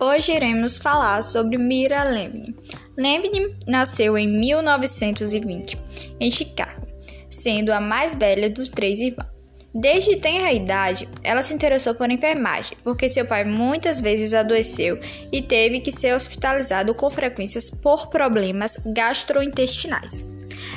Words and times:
Hoje 0.00 0.32
iremos 0.32 0.76
falar 0.76 1.22
sobre 1.22 1.56
Mira 1.56 2.02
Lemni. 2.02 2.52
Lemni 2.96 3.56
nasceu 3.64 4.18
em 4.18 4.26
1920 4.26 5.78
em 6.18 6.28
Chicago, 6.32 6.82
sendo 7.30 7.72
a 7.72 7.80
mais 7.80 8.12
velha 8.12 8.50
dos 8.50 8.68
três 8.68 8.98
irmãos. 8.98 9.32
Desde 9.72 10.16
tenra 10.16 10.52
idade, 10.52 11.08
ela 11.22 11.42
se 11.42 11.54
interessou 11.54 11.94
por 11.94 12.10
enfermagem, 12.10 12.76
porque 12.82 13.08
seu 13.08 13.24
pai 13.24 13.44
muitas 13.44 14.00
vezes 14.00 14.34
adoeceu 14.34 14.98
e 15.32 15.40
teve 15.40 15.78
que 15.78 15.92
ser 15.92 16.12
hospitalizado 16.12 16.92
com 16.94 17.08
frequências 17.08 17.70
por 17.70 18.08
problemas 18.10 18.76
gastrointestinais. 18.94 20.28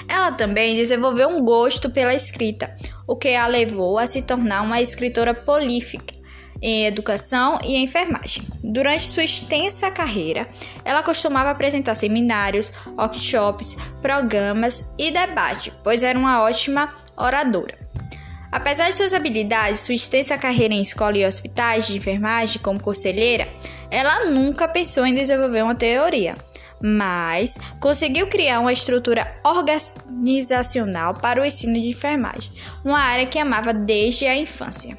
Ela 0.07 0.31
também 0.31 0.75
desenvolveu 0.75 1.27
um 1.27 1.43
gosto 1.43 1.89
pela 1.89 2.13
escrita, 2.13 2.69
o 3.07 3.15
que 3.15 3.33
a 3.33 3.47
levou 3.47 3.97
a 3.97 4.05
se 4.05 4.21
tornar 4.21 4.61
uma 4.61 4.79
escritora 4.79 5.33
prolífica 5.33 6.16
em 6.61 6.85
educação 6.85 7.59
e 7.63 7.77
enfermagem. 7.77 8.47
Durante 8.63 9.03
sua 9.03 9.23
extensa 9.23 9.91
carreira, 9.91 10.47
ela 10.83 11.03
costumava 11.03 11.51
apresentar 11.51 11.95
seminários, 11.95 12.71
workshops, 12.97 13.75
programas 14.01 14.93
e 14.97 15.11
debates, 15.11 15.73
pois 15.83 16.03
era 16.03 16.17
uma 16.17 16.41
ótima 16.41 16.93
oradora. 17.17 17.77
Apesar 18.51 18.89
de 18.89 18.95
suas 18.95 19.13
habilidades, 19.13 19.81
sua 19.81 19.95
extensa 19.95 20.37
carreira 20.37 20.73
em 20.73 20.81
escola 20.81 21.17
e 21.17 21.25
hospitais 21.25 21.87
de 21.87 21.97
enfermagem 21.97 22.61
como 22.61 22.79
conselheira, 22.79 23.47
ela 23.91 24.25
nunca 24.25 24.67
pensou 24.67 25.05
em 25.05 25.13
desenvolver 25.13 25.63
uma 25.63 25.75
teoria 25.75 26.35
mas 26.81 27.57
conseguiu 27.79 28.27
criar 28.27 28.59
uma 28.59 28.73
estrutura 28.73 29.25
organizacional 29.43 31.15
para 31.15 31.41
o 31.41 31.45
ensino 31.45 31.73
de 31.73 31.89
enfermagem, 31.89 32.51
uma 32.85 32.99
área 32.99 33.25
que 33.25 33.39
amava 33.39 33.73
desde 33.73 34.25
a 34.27 34.35
infância. 34.35 34.97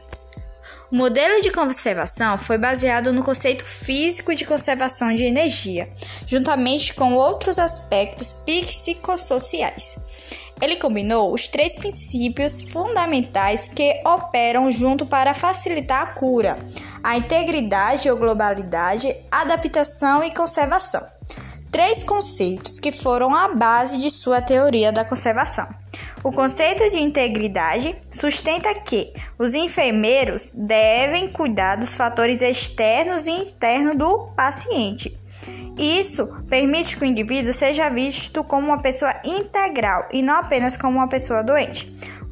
O 0.90 0.96
modelo 0.96 1.42
de 1.42 1.50
conservação 1.50 2.38
foi 2.38 2.56
baseado 2.56 3.12
no 3.12 3.22
conceito 3.22 3.62
físico 3.62 4.34
de 4.34 4.46
conservação 4.46 5.14
de 5.14 5.22
energia, 5.22 5.86
juntamente 6.26 6.94
com 6.94 7.12
outros 7.12 7.58
aspectos 7.58 8.32
psicossociais. 8.32 9.98
Ele 10.62 10.76
combinou 10.76 11.34
os 11.34 11.46
três 11.46 11.76
princípios 11.76 12.62
fundamentais 12.62 13.68
que 13.68 14.00
operam 14.02 14.72
junto 14.72 15.04
para 15.04 15.34
facilitar 15.34 16.02
a 16.02 16.06
cura: 16.06 16.58
a 17.04 17.18
integridade 17.18 18.10
ou 18.10 18.16
globalidade, 18.16 19.14
adaptação 19.30 20.24
e 20.24 20.34
conservação 20.34 21.06
três 21.70 22.02
conceitos 22.02 22.78
que 22.78 22.90
foram 22.90 23.34
a 23.34 23.54
base 23.54 23.98
de 23.98 24.10
sua 24.10 24.40
teoria 24.40 24.90
da 24.90 25.04
conservação. 25.04 25.68
O 26.24 26.32
conceito 26.32 26.90
de 26.90 26.98
integridade 26.98 27.94
sustenta 28.10 28.74
que 28.74 29.12
os 29.38 29.54
enfermeiros 29.54 30.50
devem 30.50 31.28
cuidar 31.28 31.76
dos 31.76 31.94
fatores 31.94 32.42
externos 32.42 33.26
e 33.26 33.30
internos 33.30 33.96
do 33.96 34.34
paciente. 34.36 35.16
Isso 35.78 36.26
permite 36.48 36.96
que 36.96 37.04
o 37.04 37.06
indivíduo 37.06 37.52
seja 37.52 37.88
visto 37.88 38.42
como 38.42 38.66
uma 38.66 38.82
pessoa 38.82 39.14
integral 39.24 40.08
e 40.12 40.20
não 40.20 40.34
apenas 40.34 40.76
como 40.76 40.98
uma 40.98 41.08
pessoa 41.08 41.42
doente. 41.44 41.86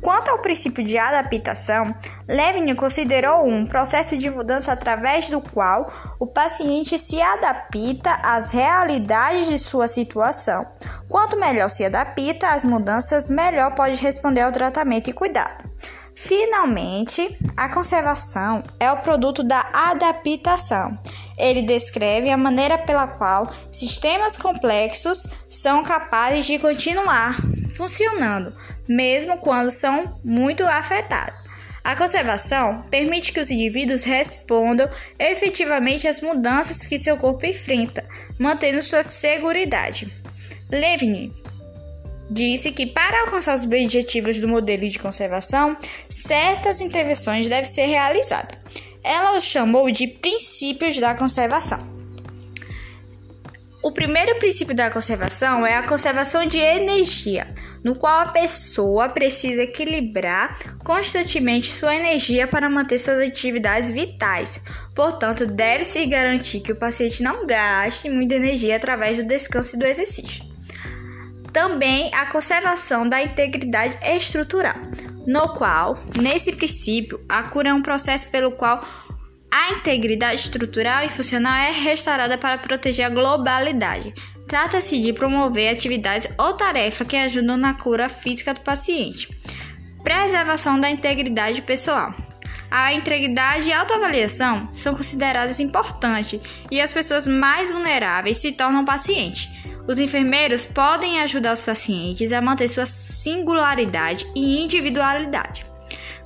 Quanto 0.06 0.30
ao 0.30 0.38
princípio 0.38 0.84
de 0.84 0.96
adaptação, 0.96 1.92
Levin 2.28 2.72
considerou 2.76 3.44
um 3.44 3.66
processo 3.66 4.16
de 4.16 4.30
mudança 4.30 4.70
através 4.70 5.28
do 5.28 5.40
qual 5.40 5.92
o 6.20 6.28
paciente 6.28 6.96
se 6.96 7.20
adapta 7.20 8.12
às 8.22 8.52
realidades 8.52 9.48
de 9.48 9.58
sua 9.58 9.88
situação. 9.88 10.64
Quanto 11.08 11.36
melhor 11.36 11.68
se 11.68 11.84
adapta 11.84 12.52
às 12.52 12.62
mudanças, 12.64 13.28
melhor 13.28 13.74
pode 13.74 14.00
responder 14.00 14.42
ao 14.42 14.52
tratamento 14.52 15.10
e 15.10 15.12
cuidado. 15.12 15.68
Finalmente, 16.14 17.36
a 17.56 17.68
conservação 17.68 18.62
é 18.78 18.92
o 18.92 18.98
produto 18.98 19.42
da 19.42 19.66
adaptação. 19.72 20.94
Ele 21.36 21.62
descreve 21.62 22.30
a 22.30 22.36
maneira 22.36 22.78
pela 22.78 23.08
qual 23.08 23.52
sistemas 23.72 24.36
complexos 24.36 25.26
são 25.50 25.82
capazes 25.82 26.46
de 26.46 26.60
continuar 26.60 27.34
funcionando, 27.76 28.52
mesmo 28.88 29.38
quando 29.38 29.70
são 29.70 30.08
muito 30.24 30.64
afetados. 30.64 31.46
A 31.86 31.94
conservação 31.94 32.82
permite 32.90 33.32
que 33.32 33.38
os 33.38 33.48
indivíduos 33.48 34.02
respondam 34.02 34.90
efetivamente 35.20 36.08
às 36.08 36.20
mudanças 36.20 36.84
que 36.84 36.98
seu 36.98 37.16
corpo 37.16 37.46
enfrenta, 37.46 38.04
mantendo 38.40 38.82
sua 38.82 39.04
segurança. 39.04 40.04
Levin 40.68 41.32
disse 42.28 42.72
que 42.72 42.86
para 42.86 43.20
alcançar 43.20 43.54
os 43.54 43.62
objetivos 43.62 44.38
do 44.38 44.48
modelo 44.48 44.88
de 44.88 44.98
conservação, 44.98 45.76
certas 46.10 46.80
intervenções 46.80 47.48
devem 47.48 47.64
ser 47.64 47.86
realizadas. 47.86 48.58
Ela 49.04 49.38
os 49.38 49.44
chamou 49.44 49.88
de 49.88 50.08
princípios 50.08 50.98
da 50.98 51.14
conservação. 51.14 51.78
O 53.84 53.92
primeiro 53.92 54.36
princípio 54.40 54.74
da 54.74 54.90
conservação 54.90 55.64
é 55.64 55.76
a 55.76 55.86
conservação 55.86 56.44
de 56.44 56.58
energia 56.58 57.48
no 57.84 57.96
qual 57.96 58.20
a 58.20 58.32
pessoa 58.32 59.08
precisa 59.08 59.62
equilibrar 59.62 60.58
constantemente 60.84 61.72
sua 61.72 61.94
energia 61.94 62.46
para 62.46 62.70
manter 62.70 62.98
suas 62.98 63.18
atividades 63.18 63.90
vitais. 63.90 64.60
Portanto, 64.94 65.46
deve-se 65.46 66.04
garantir 66.06 66.60
que 66.60 66.72
o 66.72 66.76
paciente 66.76 67.22
não 67.22 67.46
gaste 67.46 68.08
muita 68.08 68.34
energia 68.34 68.76
através 68.76 69.16
do 69.16 69.26
descanso 69.26 69.76
e 69.76 69.78
do 69.78 69.86
exercício. 69.86 70.44
Também 71.52 72.12
a 72.14 72.26
conservação 72.26 73.08
da 73.08 73.22
integridade 73.22 73.96
estrutural, 74.02 74.76
no 75.26 75.54
qual, 75.54 75.98
nesse 76.20 76.54
princípio, 76.54 77.18
a 77.28 77.44
cura 77.44 77.70
é 77.70 77.74
um 77.74 77.82
processo 77.82 78.30
pelo 78.30 78.52
qual 78.52 78.84
a 79.52 79.72
integridade 79.72 80.40
estrutural 80.40 81.04
e 81.04 81.08
funcional 81.08 81.54
é 81.54 81.70
restaurada 81.70 82.36
para 82.36 82.58
proteger 82.58 83.06
a 83.06 83.08
globalidade, 83.08 84.12
Trata-se 84.48 85.00
de 85.00 85.12
promover 85.12 85.72
atividades 85.72 86.28
ou 86.38 86.54
tarefas 86.54 87.06
que 87.06 87.16
ajudam 87.16 87.56
na 87.56 87.74
cura 87.74 88.08
física 88.08 88.54
do 88.54 88.60
paciente. 88.60 89.28
Preservação 90.04 90.78
da 90.78 90.88
integridade 90.88 91.62
pessoal. 91.62 92.14
A 92.70 92.92
integridade 92.92 93.68
e 93.68 93.72
autoavaliação 93.72 94.68
são 94.72 94.94
consideradas 94.94 95.60
importantes 95.60 96.40
e 96.70 96.80
as 96.80 96.92
pessoas 96.92 97.26
mais 97.26 97.70
vulneráveis 97.70 98.36
se 98.36 98.52
tornam 98.52 98.84
pacientes. 98.84 99.48
Os 99.88 99.98
enfermeiros 99.98 100.66
podem 100.66 101.20
ajudar 101.20 101.52
os 101.52 101.62
pacientes 101.62 102.32
a 102.32 102.40
manter 102.40 102.68
sua 102.68 102.86
singularidade 102.86 104.26
e 104.34 104.62
individualidade. 104.62 105.64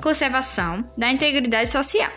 Conservação 0.02 0.86
da 0.96 1.10
integridade 1.10 1.68
social. 1.68 2.10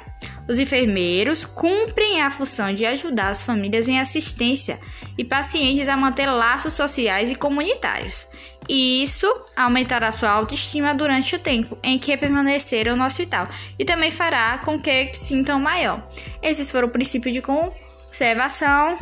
Os 0.48 0.60
enfermeiros 0.60 1.46
cumprem 1.46 2.22
a 2.22 2.30
função 2.30 2.74
de 2.74 2.86
ajudar 2.86 3.30
as 3.30 3.44
famílias 3.44 3.88
em 3.88 4.00
assistência 4.00 4.80
e 5.18 5.24
pacientes 5.24 5.88
a 5.88 5.96
manter 5.96 6.26
laços 6.26 6.74
sociais 6.74 7.32
e 7.32 7.36
comunitários. 7.36 8.28
E 8.68 9.04
isso 9.04 9.28
aumentará 9.56 10.12
sua 10.12 10.32
autoestima 10.32 10.94
durante 10.94 11.36
o 11.36 11.40
tempo 11.40 11.78
em 11.84 11.98
que 12.00 12.16
permaneceram 12.16 12.96
no 12.96 13.06
hospital 13.06 13.48
e 13.78 13.84
também 13.84 14.12
fará 14.12 14.58
com 14.60 14.80
que 14.80 15.14
sintam 15.14 15.60
maior. 15.60 16.02
Esses 16.42 16.72
foram 16.72 16.88
o 16.88 16.92
princípio 16.92 17.32
de 17.32 17.42
conservação 17.42 18.98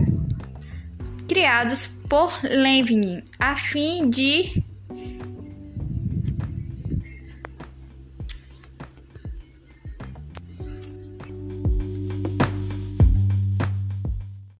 criados 1.28 1.86
por 2.10 2.34
Leibniz 2.44 3.32
a 3.40 3.56
fim 3.56 4.10
de 4.10 4.52